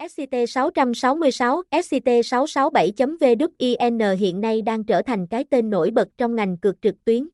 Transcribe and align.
SCT-666, 0.00 1.62
SCT-667.VWIN 1.70 4.16
hiện 4.16 4.40
nay 4.40 4.62
đang 4.62 4.84
trở 4.84 5.02
thành 5.02 5.26
cái 5.26 5.44
tên 5.44 5.70
nổi 5.70 5.90
bật 5.90 6.08
trong 6.18 6.34
ngành 6.34 6.56
cược 6.56 6.82
trực 6.82 7.04
tuyến. 7.04 7.28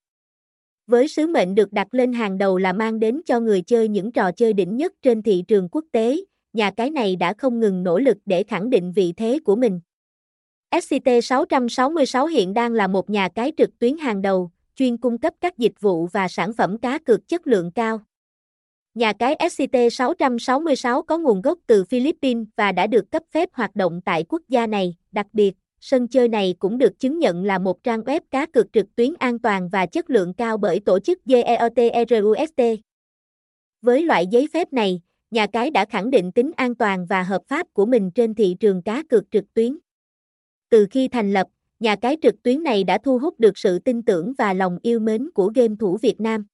Với 0.86 1.08
sứ 1.08 1.26
mệnh 1.26 1.54
được 1.54 1.72
đặt 1.72 1.88
lên 1.90 2.12
hàng 2.12 2.38
đầu 2.38 2.58
là 2.58 2.72
mang 2.72 2.98
đến 2.98 3.20
cho 3.26 3.40
người 3.40 3.62
chơi 3.62 3.88
những 3.88 4.12
trò 4.12 4.32
chơi 4.32 4.52
đỉnh 4.52 4.76
nhất 4.76 4.92
trên 5.02 5.22
thị 5.22 5.44
trường 5.48 5.68
quốc 5.68 5.84
tế, 5.92 6.16
nhà 6.52 6.70
cái 6.70 6.90
này 6.90 7.16
đã 7.16 7.34
không 7.38 7.60
ngừng 7.60 7.82
nỗ 7.82 7.98
lực 7.98 8.16
để 8.26 8.42
khẳng 8.42 8.70
định 8.70 8.92
vị 8.92 9.12
thế 9.16 9.38
của 9.44 9.56
mình. 9.56 9.80
SCT-666 10.70 12.26
hiện 12.26 12.54
đang 12.54 12.72
là 12.72 12.86
một 12.86 13.10
nhà 13.10 13.28
cái 13.28 13.52
trực 13.56 13.78
tuyến 13.78 13.98
hàng 13.98 14.22
đầu, 14.22 14.50
chuyên 14.74 14.96
cung 14.96 15.18
cấp 15.18 15.34
các 15.40 15.58
dịch 15.58 15.80
vụ 15.80 16.06
và 16.06 16.28
sản 16.28 16.52
phẩm 16.52 16.78
cá 16.78 16.98
cược 16.98 17.28
chất 17.28 17.46
lượng 17.46 17.70
cao. 17.70 18.00
Nhà 18.96 19.12
cái 19.12 19.36
SCT-666 19.36 21.02
có 21.02 21.18
nguồn 21.18 21.42
gốc 21.42 21.58
từ 21.66 21.84
Philippines 21.84 22.46
và 22.56 22.72
đã 22.72 22.86
được 22.86 23.10
cấp 23.10 23.22
phép 23.30 23.48
hoạt 23.52 23.76
động 23.76 24.00
tại 24.04 24.24
quốc 24.28 24.42
gia 24.48 24.66
này, 24.66 24.96
đặc 25.12 25.26
biệt, 25.32 25.54
sân 25.80 26.08
chơi 26.08 26.28
này 26.28 26.54
cũng 26.58 26.78
được 26.78 26.98
chứng 26.98 27.18
nhận 27.18 27.44
là 27.44 27.58
một 27.58 27.82
trang 27.82 28.00
web 28.00 28.20
cá 28.30 28.46
cược 28.46 28.72
trực 28.72 28.96
tuyến 28.96 29.14
an 29.18 29.38
toàn 29.38 29.68
và 29.68 29.86
chất 29.86 30.10
lượng 30.10 30.34
cao 30.34 30.56
bởi 30.56 30.80
tổ 30.80 30.98
chức 30.98 31.24
GEOTRUST. 31.24 32.60
Với 33.82 34.02
loại 34.02 34.26
giấy 34.26 34.48
phép 34.52 34.72
này, 34.72 35.00
nhà 35.30 35.46
cái 35.46 35.70
đã 35.70 35.84
khẳng 35.84 36.10
định 36.10 36.32
tính 36.32 36.50
an 36.56 36.74
toàn 36.74 37.06
và 37.06 37.22
hợp 37.22 37.42
pháp 37.48 37.66
của 37.72 37.86
mình 37.86 38.10
trên 38.10 38.34
thị 38.34 38.56
trường 38.60 38.82
cá 38.82 39.02
cược 39.08 39.30
trực 39.30 39.44
tuyến. 39.54 39.78
Từ 40.68 40.86
khi 40.90 41.08
thành 41.08 41.32
lập, 41.32 41.46
nhà 41.80 41.96
cái 41.96 42.16
trực 42.22 42.42
tuyến 42.42 42.62
này 42.62 42.84
đã 42.84 42.98
thu 42.98 43.18
hút 43.18 43.40
được 43.40 43.58
sự 43.58 43.78
tin 43.78 44.02
tưởng 44.02 44.32
và 44.38 44.52
lòng 44.52 44.78
yêu 44.82 45.00
mến 45.00 45.30
của 45.34 45.52
game 45.54 45.74
thủ 45.78 45.96
Việt 46.02 46.20
Nam. 46.20 46.46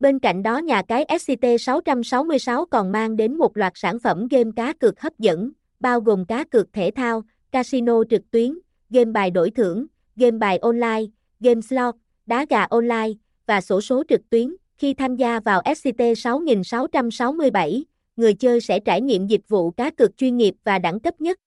Bên 0.00 0.18
cạnh 0.18 0.42
đó 0.42 0.58
nhà 0.58 0.82
cái 0.82 1.04
SCT666 1.08 2.66
còn 2.66 2.92
mang 2.92 3.16
đến 3.16 3.38
một 3.38 3.56
loạt 3.56 3.72
sản 3.76 3.98
phẩm 3.98 4.28
game 4.30 4.50
cá 4.56 4.72
cược 4.72 5.00
hấp 5.00 5.18
dẫn, 5.18 5.50
bao 5.80 6.00
gồm 6.00 6.24
cá 6.24 6.44
cược 6.44 6.72
thể 6.72 6.90
thao, 6.90 7.22
casino 7.50 8.02
trực 8.10 8.30
tuyến, 8.30 8.58
game 8.90 9.12
bài 9.12 9.30
đổi 9.30 9.50
thưởng, 9.50 9.86
game 10.16 10.38
bài 10.38 10.58
online, 10.58 11.02
game 11.40 11.60
slot, 11.60 11.94
đá 12.26 12.46
gà 12.50 12.64
online 12.64 13.08
và 13.46 13.60
sổ 13.60 13.80
số 13.80 14.02
trực 14.08 14.30
tuyến. 14.30 14.56
Khi 14.76 14.94
tham 14.94 15.16
gia 15.16 15.40
vào 15.40 15.62
SCT6667, 15.62 17.82
người 18.16 18.34
chơi 18.34 18.60
sẽ 18.60 18.80
trải 18.80 19.00
nghiệm 19.00 19.26
dịch 19.26 19.48
vụ 19.48 19.70
cá 19.70 19.90
cược 19.90 20.16
chuyên 20.16 20.36
nghiệp 20.36 20.54
và 20.64 20.78
đẳng 20.78 21.00
cấp 21.00 21.20
nhất. 21.20 21.38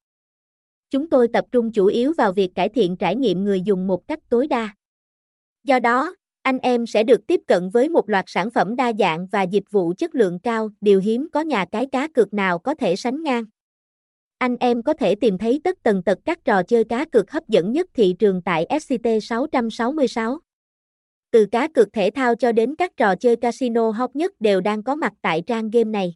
Chúng 0.89 1.09
tôi 1.09 1.27
tập 1.27 1.45
trung 1.51 1.71
chủ 1.71 1.85
yếu 1.85 2.13
vào 2.17 2.31
việc 2.31 2.55
cải 2.55 2.69
thiện 2.69 2.97
trải 2.97 3.15
nghiệm 3.15 3.43
người 3.43 3.61
dùng 3.61 3.87
một 3.87 4.07
cách 4.07 4.19
tối 4.29 4.47
đa. 4.47 4.69
Do 5.63 5.79
đó, 5.79 6.15
anh 6.41 6.57
em 6.57 6.87
sẽ 6.87 7.03
được 7.03 7.27
tiếp 7.27 7.41
cận 7.47 7.69
với 7.69 7.89
một 7.89 8.09
loạt 8.09 8.25
sản 8.27 8.51
phẩm 8.51 8.75
đa 8.75 8.93
dạng 8.99 9.27
và 9.31 9.43
dịch 9.43 9.63
vụ 9.71 9.93
chất 9.97 10.15
lượng 10.15 10.39
cao, 10.39 10.69
điều 10.81 10.99
hiếm 10.99 11.27
có 11.33 11.41
nhà 11.41 11.65
cái 11.71 11.85
cá 11.91 12.07
cược 12.07 12.33
nào 12.33 12.59
có 12.59 12.75
thể 12.75 12.95
sánh 12.95 13.23
ngang. 13.23 13.43
Anh 14.37 14.55
em 14.59 14.83
có 14.83 14.93
thể 14.93 15.15
tìm 15.15 15.37
thấy 15.37 15.61
tất 15.63 15.77
tần 15.83 16.03
tật 16.03 16.19
các 16.25 16.45
trò 16.45 16.63
chơi 16.63 16.83
cá 16.83 17.05
cược 17.05 17.31
hấp 17.31 17.47
dẫn 17.47 17.71
nhất 17.71 17.87
thị 17.93 18.15
trường 18.19 18.41
tại 18.41 18.67
SCT 18.81 19.07
666. 19.21 20.39
Từ 21.31 21.45
cá 21.45 21.67
cược 21.67 21.93
thể 21.93 22.09
thao 22.15 22.35
cho 22.35 22.51
đến 22.51 22.75
các 22.75 22.97
trò 22.97 23.15
chơi 23.15 23.35
casino 23.35 23.91
hot 23.91 24.15
nhất 24.15 24.31
đều 24.39 24.61
đang 24.61 24.83
có 24.83 24.95
mặt 24.95 25.13
tại 25.21 25.43
trang 25.47 25.69
game 25.69 25.89
này. 25.89 26.15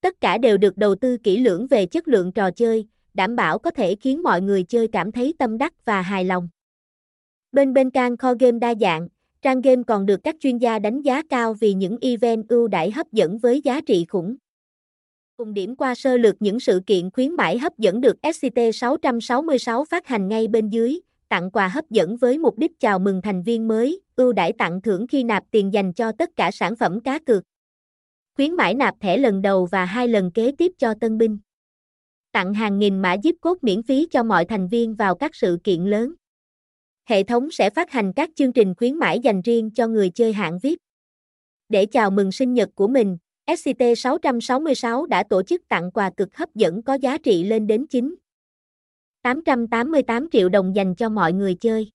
Tất 0.00 0.20
cả 0.20 0.38
đều 0.38 0.58
được 0.58 0.76
đầu 0.76 0.94
tư 0.94 1.16
kỹ 1.22 1.38
lưỡng 1.38 1.66
về 1.66 1.86
chất 1.86 2.08
lượng 2.08 2.32
trò 2.32 2.50
chơi, 2.50 2.88
đảm 3.14 3.36
bảo 3.36 3.58
có 3.58 3.70
thể 3.70 3.94
khiến 3.94 4.22
mọi 4.22 4.42
người 4.42 4.62
chơi 4.62 4.88
cảm 4.92 5.12
thấy 5.12 5.34
tâm 5.38 5.58
đắc 5.58 5.84
và 5.84 6.02
hài 6.02 6.24
lòng. 6.24 6.48
Bên 7.52 7.72
bên 7.72 7.90
can 7.90 8.16
kho 8.16 8.34
game 8.40 8.58
đa 8.58 8.74
dạng, 8.80 9.08
trang 9.42 9.60
game 9.60 9.82
còn 9.86 10.06
được 10.06 10.20
các 10.24 10.36
chuyên 10.40 10.58
gia 10.58 10.78
đánh 10.78 11.02
giá 11.02 11.22
cao 11.30 11.54
vì 11.54 11.72
những 11.72 11.96
event 12.00 12.48
ưu 12.48 12.68
đãi 12.68 12.90
hấp 12.90 13.12
dẫn 13.12 13.38
với 13.38 13.60
giá 13.64 13.80
trị 13.80 14.04
khủng. 14.08 14.36
Cùng 15.36 15.54
điểm 15.54 15.76
qua 15.76 15.94
sơ 15.94 16.16
lược 16.16 16.42
những 16.42 16.60
sự 16.60 16.80
kiện 16.86 17.10
khuyến 17.10 17.32
mãi 17.32 17.58
hấp 17.58 17.78
dẫn 17.78 18.00
được 18.00 18.16
SCT 18.34 18.58
666 18.74 19.84
phát 19.84 20.06
hành 20.06 20.28
ngay 20.28 20.48
bên 20.48 20.68
dưới, 20.68 21.00
tặng 21.28 21.50
quà 21.50 21.68
hấp 21.68 21.90
dẫn 21.90 22.16
với 22.16 22.38
mục 22.38 22.58
đích 22.58 22.80
chào 22.80 22.98
mừng 22.98 23.22
thành 23.22 23.42
viên 23.42 23.68
mới, 23.68 24.00
ưu 24.16 24.32
đãi 24.32 24.52
tặng 24.52 24.82
thưởng 24.82 25.06
khi 25.06 25.24
nạp 25.24 25.44
tiền 25.50 25.72
dành 25.72 25.92
cho 25.92 26.12
tất 26.12 26.30
cả 26.36 26.50
sản 26.50 26.76
phẩm 26.76 27.00
cá 27.00 27.18
cược. 27.18 27.44
Khuyến 28.36 28.54
mãi 28.54 28.74
nạp 28.74 28.94
thẻ 29.00 29.16
lần 29.16 29.42
đầu 29.42 29.66
và 29.66 29.84
hai 29.84 30.08
lần 30.08 30.30
kế 30.30 30.52
tiếp 30.58 30.72
cho 30.78 30.94
tân 31.00 31.18
binh. 31.18 31.38
Tặng 32.32 32.54
hàng 32.54 32.78
nghìn 32.78 32.98
mã 32.98 33.14
giúp 33.14 33.36
cốt 33.40 33.58
miễn 33.62 33.82
phí 33.82 34.06
cho 34.10 34.22
mọi 34.22 34.44
thành 34.44 34.68
viên 34.68 34.94
vào 34.94 35.14
các 35.14 35.34
sự 35.34 35.58
kiện 35.64 35.84
lớn. 35.84 36.14
Hệ 37.08 37.22
thống 37.22 37.50
sẽ 37.50 37.70
phát 37.70 37.90
hành 37.90 38.12
các 38.12 38.30
chương 38.34 38.52
trình 38.52 38.74
khuyến 38.74 38.94
mãi 38.94 39.20
dành 39.20 39.42
riêng 39.42 39.70
cho 39.70 39.86
người 39.86 40.10
chơi 40.10 40.32
hạng 40.32 40.58
VIP. 40.58 40.78
Để 41.68 41.86
chào 41.86 42.10
mừng 42.10 42.32
sinh 42.32 42.54
nhật 42.54 42.70
của 42.74 42.88
mình, 42.88 43.18
SCT-666 43.46 45.06
đã 45.06 45.22
tổ 45.22 45.42
chức 45.42 45.68
tặng 45.68 45.90
quà 45.90 46.10
cực 46.16 46.36
hấp 46.36 46.54
dẫn 46.54 46.82
có 46.82 46.94
giá 46.94 47.18
trị 47.18 47.44
lên 47.44 47.66
đến 47.66 47.86
9 47.86 48.14
888 49.22 50.30
triệu 50.32 50.48
đồng 50.48 50.76
dành 50.76 50.94
cho 50.94 51.08
mọi 51.08 51.32
người 51.32 51.54
chơi. 51.54 51.90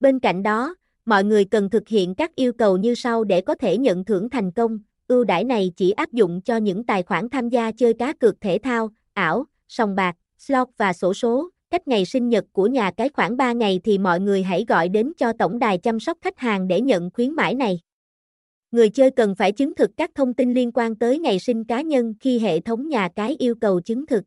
Bên 0.00 0.18
cạnh 0.18 0.42
đó, 0.42 0.74
mọi 1.04 1.24
người 1.24 1.44
cần 1.44 1.70
thực 1.70 1.88
hiện 1.88 2.14
các 2.14 2.34
yêu 2.34 2.52
cầu 2.52 2.76
như 2.76 2.94
sau 2.94 3.24
để 3.24 3.40
có 3.40 3.54
thể 3.54 3.78
nhận 3.78 4.04
thưởng 4.04 4.30
thành 4.30 4.52
công. 4.52 4.78
Ưu 5.08 5.24
đãi 5.24 5.44
này 5.44 5.72
chỉ 5.76 5.90
áp 5.90 6.12
dụng 6.12 6.40
cho 6.42 6.56
những 6.56 6.84
tài 6.84 7.02
khoản 7.02 7.28
tham 7.28 7.48
gia 7.48 7.72
chơi 7.72 7.94
cá 7.94 8.12
cược 8.12 8.40
thể 8.40 8.58
thao, 8.62 8.90
ảo, 9.12 9.44
sòng 9.68 9.94
bạc, 9.94 10.16
slot 10.38 10.68
và 10.76 10.92
sổ 10.92 11.14
số. 11.14 11.50
Cách 11.70 11.88
ngày 11.88 12.04
sinh 12.04 12.28
nhật 12.28 12.44
của 12.52 12.66
nhà 12.66 12.90
cái 12.90 13.08
khoảng 13.08 13.36
3 13.36 13.52
ngày 13.52 13.80
thì 13.84 13.98
mọi 13.98 14.20
người 14.20 14.42
hãy 14.42 14.64
gọi 14.68 14.88
đến 14.88 15.12
cho 15.16 15.32
tổng 15.32 15.58
đài 15.58 15.78
chăm 15.78 16.00
sóc 16.00 16.18
khách 16.20 16.38
hàng 16.38 16.68
để 16.68 16.80
nhận 16.80 17.10
khuyến 17.10 17.32
mãi 17.32 17.54
này. 17.54 17.80
Người 18.70 18.90
chơi 18.90 19.10
cần 19.10 19.34
phải 19.34 19.52
chứng 19.52 19.74
thực 19.74 19.90
các 19.96 20.10
thông 20.14 20.34
tin 20.34 20.54
liên 20.54 20.72
quan 20.72 20.94
tới 20.94 21.18
ngày 21.18 21.38
sinh 21.38 21.64
cá 21.64 21.80
nhân 21.80 22.14
khi 22.20 22.38
hệ 22.38 22.60
thống 22.60 22.88
nhà 22.88 23.08
cái 23.16 23.36
yêu 23.38 23.54
cầu 23.54 23.80
chứng 23.80 24.06
thực. 24.06 24.24